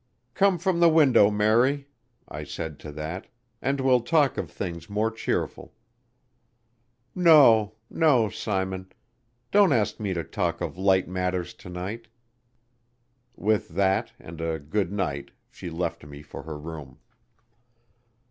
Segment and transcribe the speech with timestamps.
[0.33, 1.87] "Come from the window, Mary,"
[2.27, 3.27] I said to that,
[3.61, 5.75] "and we'll talk of things more cheerful."
[7.13, 8.91] "No, no, Simon
[9.51, 12.07] don't ask me to talk of light matters to night."
[13.35, 16.97] With that and a "Good night" she left me for her room.